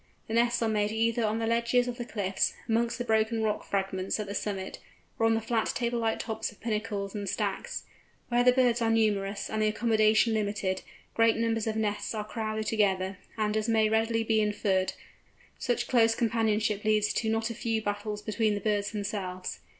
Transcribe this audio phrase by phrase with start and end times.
[0.27, 3.63] The nests are made either on the ledges of the cliffs, amongst the broken rock
[3.63, 4.79] fragments at the summit,
[5.19, 7.83] or on the flat table like tops of pinnacles and stacks.
[8.29, 10.81] Where the birds are numerous and the accommodation limited,
[11.13, 14.93] great numbers of nests are crowded together; and as may readily be inferred,
[15.59, 19.59] such close companionship leads to not a few battles between the birds themselves.